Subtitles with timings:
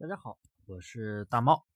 [0.00, 1.66] 大家好，我是大猫。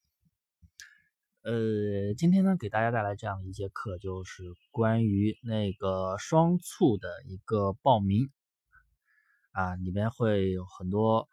[1.43, 8.31] 呃，今天呢，给大家带来这样一节课，就是关于那个双促的一个报名
[9.51, 11.29] 啊，里面会有很多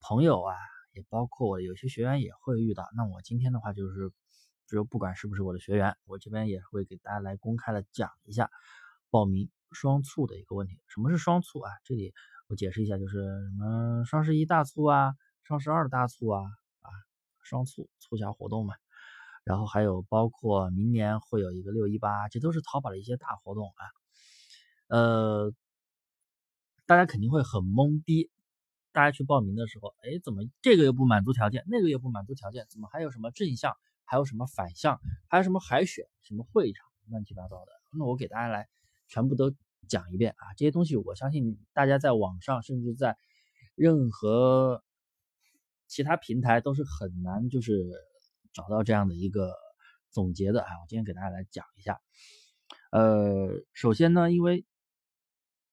[0.00, 0.56] 朋友啊，
[0.94, 2.88] 也包括我有些学员也会遇到。
[2.96, 4.10] 那我今天的话，就是
[4.66, 8.50] 就不管是不是我的学员，我这边也会给大家来公开的讲一下
[9.10, 10.80] 报名双促的一个问题。
[10.88, 11.70] 什么是双促啊？
[11.84, 12.14] 这里
[12.48, 15.12] 我解释一下，就是什么双十一大促啊。
[15.44, 16.40] 双十二大促啊
[16.80, 16.88] 啊，
[17.42, 18.74] 双促促销活动嘛，
[19.44, 23.82] 然后还有包括明年会有一个六一八，这都是淘宝的一些大活动啊。
[24.86, 25.52] 呃，
[26.86, 28.30] 大家肯定会很懵逼，
[28.92, 37.72] 大家去报名的时候，哎，怎么这个又不满足条件，那个又不满足条件，怎么还有什么正向，还有什么反向，还有什么海选，什么会场，乱七八糟的。
[37.98, 38.68] 那我给大家来
[39.08, 39.52] 全部都
[39.88, 43.18] 讲一遍啊，这些东西我相信大家在网上，甚至在
[43.74, 44.84] 任何。
[45.92, 47.84] 其他平台都是很难，就是
[48.54, 49.52] 找到这样的一个
[50.10, 50.68] 总结的啊。
[50.80, 52.00] 我今天给大家来讲一下。
[52.90, 54.64] 呃，首先呢，因为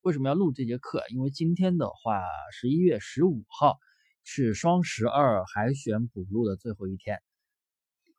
[0.02, 1.06] 为什么要录这节课？
[1.08, 2.22] 因为今天的话，
[2.52, 3.78] 十一月十五号
[4.26, 7.22] 是双十二海选补录的最后一天。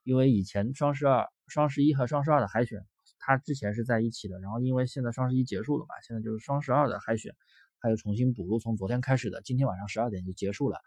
[0.02, 2.80] 因为以前双十二、双十一和双十二的海选，
[3.18, 4.40] 它之前是在一起的。
[4.40, 7.34] 然后因为现在双十一结束了嘛，现在就是双十二的海选，
[7.78, 10.80] 还有重新补录，从昨天开始的，今天晚上十二点就结束了。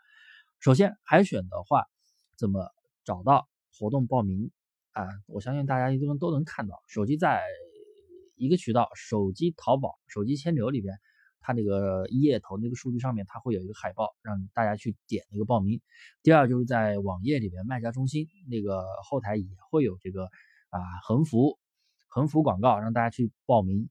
[0.64, 1.88] 首先海选的话，
[2.38, 2.72] 怎么
[3.04, 4.50] 找到活动报名
[4.94, 5.06] 啊？
[5.28, 7.44] 我相信大家一定都能看到，手机在
[8.38, 10.98] 一个渠道，手机淘宝、手机千牛里边，
[11.42, 15.82] 它那个页头那个数据上面，它会有一个海报，让大家去点那个报名。
[16.22, 20.28] 第二就是在网页里边，卖家中心那个后台也会有这个
[20.70, 21.60] 啊横幅，
[22.08, 23.90] 横幅广告，让大家去报名，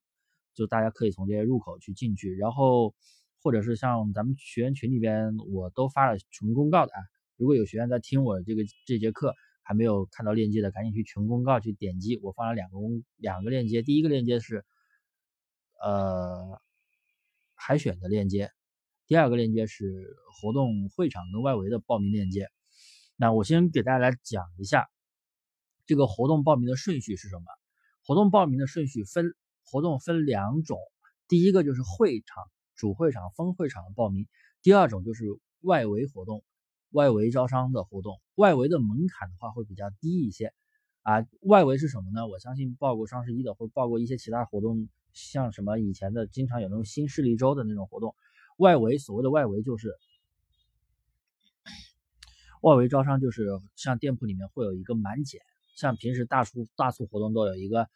[0.54, 2.94] 就大家可以从这些入口去进去，然后。
[3.42, 7.00] 或者是像咱们学员群里边，我都发了群公告的啊。
[7.36, 12.20] 如果有学员在听我这个这节课还没有看到链接的，赶紧去群公告去点击。
[12.22, 14.64] 我发了两个公两个链接，第一个链接是
[15.80, 16.61] 呃
[17.55, 18.52] 海选的链接，
[19.08, 22.48] 第二个链接是活动会场跟外围的报名链接。
[23.17, 24.88] 那我先给大家来讲一下
[25.84, 27.44] 这个活动报名的顺序是什么。
[28.05, 29.34] 活动报名的顺序分
[29.64, 30.78] 活动分两种，
[31.27, 32.44] 第一个就是会场。
[32.82, 34.26] 主会场、分会场的报名，
[34.60, 35.24] 第二种就是
[35.60, 36.42] 外围活动、
[36.90, 38.20] 外围招商的活动。
[38.34, 40.52] 外围的门槛的话会比较低一些
[41.02, 41.24] 啊。
[41.42, 42.26] 外围是什么呢？
[42.26, 48.16] 我相信报过双十一的，或者报过一些其他活动，像什么以前的经常有那种新势力周的那种活动。
[48.56, 49.94] 外围所谓的外围就是
[52.62, 55.40] 外围招商，就是像店铺里面会有一个满减，
[55.76, 57.88] 像平时大促大促活动都有一个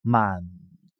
[0.00, 0.42] 满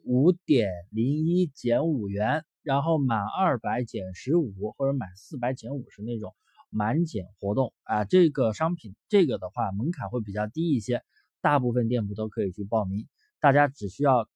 [0.05, 2.45] 五点零一减五元。
[2.65, 6.33] 然后满二百减十五，或者满四百减五十那种
[6.71, 11.03] 满减活动啊，这个商品这个的话门槛会比较低一些，
[11.41, 13.09] 大部分店铺都可以去报名。
[13.41, 14.29] 大家只需要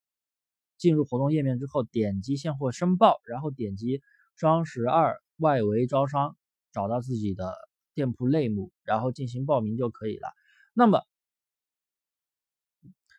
[0.77, 4.03] 进入活动页面之后，点击现货申报，然后点击
[4.35, 6.37] 双十二外围招商，
[6.73, 7.55] 找到自己的
[7.95, 10.27] 店铺类目，然后进行报名就可以了。
[10.75, 11.05] 那么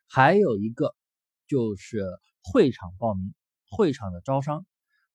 [0.06, 0.94] 还有一个
[1.48, 2.04] 就是
[2.52, 3.34] 会场报名，
[3.70, 4.66] 会场的招商。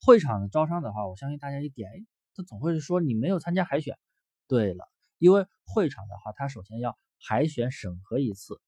[0.04, 1.88] 会场的招商的话，我相信大家一点，
[2.34, 3.96] 他总会是说你没有参加海选。
[4.48, 4.84] 对了，
[5.18, 8.60] 因为会场的话，它首先要海选审核一次，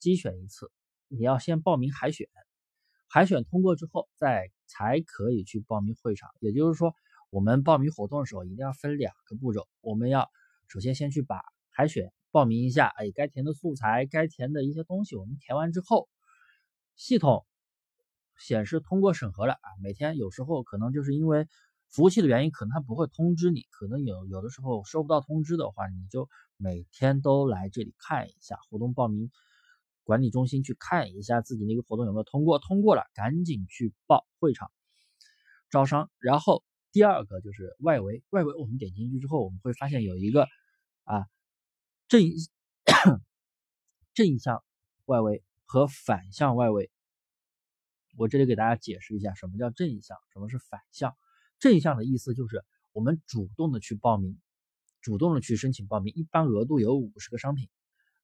[0.00, 0.70] 机选一次，
[1.06, 2.26] 你要先报名海选，
[3.08, 6.28] 海选通过之后，再才可以去报名会场。
[6.40, 6.92] 也就是说，
[7.30, 10.28] 我们报名活动的时候一定要分两个步骤，我们要
[10.68, 16.08] 首先先去把海选报名一下，哎，该填的素材，该填的一些东西，我们填完之后，
[16.96, 17.46] 系统。
[18.40, 19.68] 显示通过审核了啊！
[19.82, 21.46] 每天有时候可能就是因为
[21.88, 29.30] 服务器的原因，可能它不会通知你，可能有有的时候收不到通知的话，你就每天都来这里看一下活动报名
[30.02, 34.70] 管理中心去看一下自己那个活动有没有通过，通过了赶紧去报会场
[35.68, 36.10] 招商。
[36.18, 40.48] 然后第二个就是外围，外围我们点进去之后，我们会发现有一个
[41.04, 41.26] 啊
[42.08, 42.22] 正
[44.14, 44.64] 正向
[45.04, 46.90] 外围和反向外围。
[48.16, 51.16] 我这里给大家解释一下，什么叫正向，什么是反向。
[51.58, 54.38] 正向的意思就是我们主动的去报名，
[55.00, 57.68] 主动的去申请报名，一般额度有五十个商品，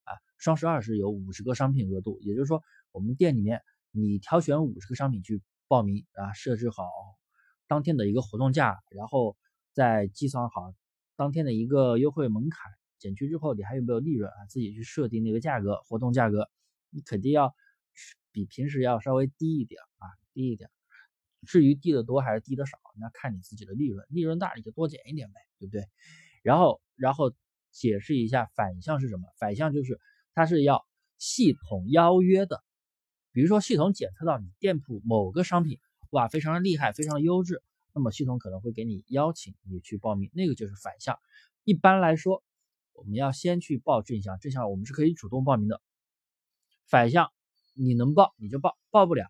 [0.03, 2.61] 啊，双十二是有五十个商品额度，也就是说
[2.91, 3.61] 我们店里面
[3.91, 6.89] 你挑选五十个商品去报名啊，设置好
[7.67, 9.37] 当天的一个活动价，然后
[9.73, 10.73] 再计算好
[11.15, 14.45] 当天的一个优惠门槛，减去之后你还有没有利润啊？
[14.49, 16.49] 自己去设定那个价格，活动价格，
[16.89, 17.55] 你肯定要。
[18.37, 20.69] 比平时要稍微低一点啊，低一点。
[21.47, 24.05] 至于低的多还是低的少，那看你自己的利润。
[24.09, 25.87] 利润大你就多减一点呗，对不对？
[26.43, 27.33] 然后，然后
[27.71, 29.27] 解释一下反向是什么？
[29.39, 29.99] 反向就是
[30.35, 30.85] 它是要
[31.17, 32.63] 系统邀约的，
[33.31, 35.79] 比如说系统检测到你店铺某个商品
[36.11, 41.17] 哇非常的厉害，非常的优质，那么系统可能会给你邀请你去报名，那个就是反向。
[41.63, 42.43] 一般来说，
[42.93, 45.81] 我们要先去报正向，正向我们是可以主动报名的，
[46.87, 47.31] 反向
[47.77, 49.25] 你能报你就报，报不了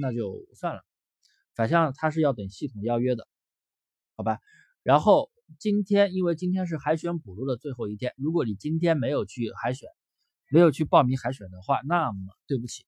[0.00, 0.82] 那就算了。
[1.54, 3.28] 反向它是要等系统邀约的，
[4.16, 4.38] 好吧？
[4.82, 9.88] 然后今天因为今天是海选补录的最后一天，如果你今天没有去海选，
[10.50, 12.84] 没有去报名海选的话，那么对不起，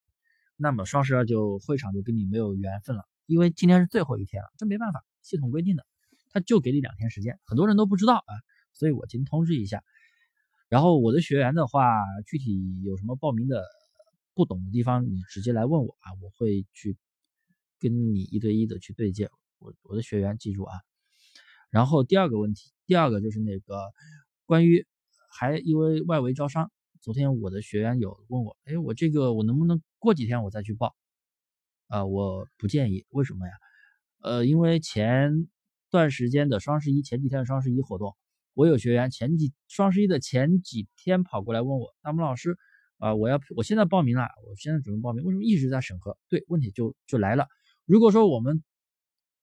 [0.57, 5.87] 那么双十二就会场就跟你没有缘分了，因为今天是最后一天了，这没办法，系统规定的，
[6.33, 8.33] 他就给你两天时间，很多人都不知道啊，
[8.73, 9.85] 所以我今天通知一下。
[10.71, 13.63] 然后我的学员的话，具体有什么报名的
[14.35, 16.97] 不懂的地方，你直接来问我啊，我会去。
[17.81, 19.29] 跟你一对一的去对接，
[19.59, 20.73] 我我的学员记住啊。
[21.69, 23.93] 然后第二个问题，第二个就是那个
[24.47, 24.87] 关于
[25.29, 26.73] 还因为外围招商，
[27.03, 30.97] 昨天我的学员有问我，哎，我这个我能不能过几天我再去报？
[31.89, 33.53] 啊，我不建议，为什么呀？
[34.23, 35.47] 呃，因为前
[35.91, 38.17] 段时间的双十一前几天的双十一活动，
[38.55, 42.57] 我有学员前几双十一的前几天跑过来问我，大木老师
[42.99, 46.17] 啊，我要我现在报名了，我现在准备报名，为什么一直在审核？
[46.29, 47.46] 对，问题就就来了。
[47.85, 48.62] 如果说我们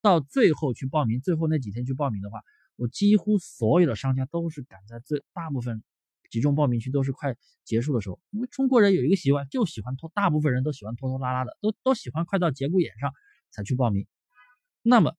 [0.01, 2.41] 到最后去报名，最后那几天去报名的话，
[2.75, 5.83] 我几乎所有的商家都是赶在最大部分
[6.31, 13.13] 集中报名区都是快结束的时候，因为中国人有一个习惯，就喜欢拖，大部分人都喜欢拖拖拉拉的，都都喜欢快到节骨眼上
[13.51, 14.07] 才去报名。
[14.81, 15.15] 那么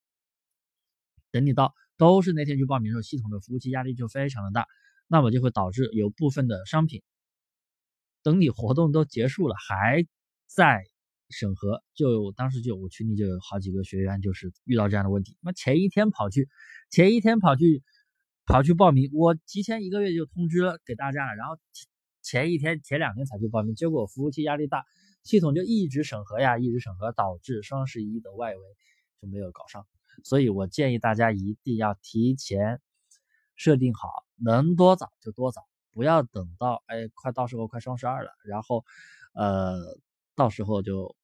[1.31, 4.67] 等你到都是那天去报名的时候，系统的服务器压力就非常的大，
[5.07, 7.03] 那么就会导致有部分的商品
[8.23, 10.07] 等你活动都结束了还
[10.47, 10.83] 在。
[11.35, 16.47] 审核就当时就我群里就有好几个学员就是遇到这样的问题，那前一天跑去，
[16.91, 17.83] 前一天跑去
[18.45, 21.57] 跑去报名，我提前一个月就通知了给大家了，然后
[22.21, 24.85] 前一天前两天才去报名，结果服务器压力大，
[25.25, 28.61] 系统就一直审核呀，一直审核，导致双十一的外围
[29.23, 29.87] 就没有搞上，
[30.25, 32.83] 所以我建议大家一定要提前
[33.57, 38.85] 设定好，能多早就多早，不要等到哎快到时候快双十二了，然后
[39.35, 39.77] 呃
[40.35, 41.15] 到时候就。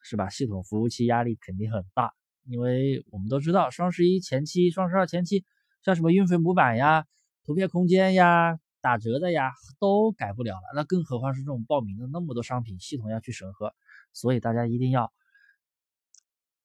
[0.00, 0.30] 是吧？
[0.30, 2.14] 系统服务器压力肯定很大，
[2.44, 5.44] 因为我们都知道双十一前期、双十二前期，
[5.82, 7.04] 像什么运费模板呀、
[7.44, 10.62] 图片空间呀、打折的呀，都改不了了。
[10.74, 13.74] 那更何况是这种报名的那么多商品，系统要去审核，
[14.14, 15.12] 所以大家一定要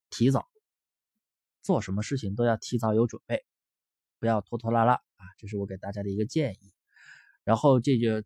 [0.09, 0.47] 提早
[1.61, 3.43] 做什么事情都要提早有准备，
[4.19, 5.27] 不要拖拖拉拉啊！
[5.37, 6.72] 这是我给大家的一个建议。
[7.43, 8.23] 然后这就。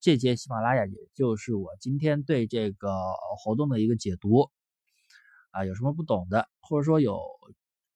[0.00, 2.90] 这节喜马拉雅，也就是我今天对这个
[3.38, 4.50] 活动的一个解读
[5.50, 7.22] 啊，有什么不懂的，或者说有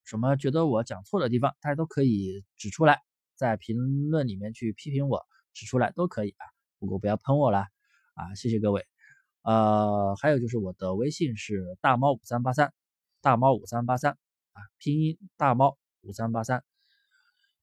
[0.04, 3.02] 什么觉得我讲错的地方，大家都可以指出来，
[3.34, 6.46] 在评论里面去批评我，指出来都可以啊。
[6.78, 7.66] 不过不要喷我了
[8.14, 8.86] 啊，谢谢各位。
[9.42, 12.72] 呃，还有就是我的微信是大猫五三八三，
[13.20, 14.12] 大猫五三八三
[14.54, 16.64] 啊，拼音大猫五三八三。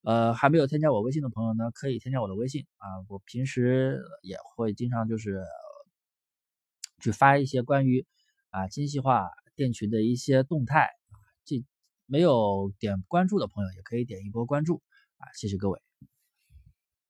[0.06, 2.88] 呃，还没有添加我微信的朋友呢，可以添加我的微信啊。
[3.10, 5.44] 我平时也会经常就是
[7.00, 8.06] 去发一些关于
[8.52, 11.18] 啊精细化店群的一些动态啊。
[11.44, 11.64] 这
[12.06, 14.82] 没有点关注的朋友也可以点一波关注
[15.18, 15.95] 啊，谢谢各位。